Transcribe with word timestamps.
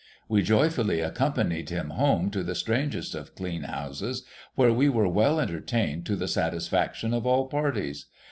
We 0.27 0.41
joyfully 0.41 0.99
accompanied 0.99 1.69
him 1.69 1.91
home 1.91 2.31
to 2.31 2.41
the 2.41 2.55
strangest 2.55 3.13
of 3.13 3.35
clean 3.35 3.61
houses, 3.65 4.23
where 4.55 4.73
we 4.73 4.89
were 4.89 5.07
well 5.07 5.39
entertained 5.39 6.07
to 6.07 6.15
the 6.15 6.27
satisfaction 6.27 7.13
of 7.13 7.27
all 7.27 7.45
parties. 7.45 8.07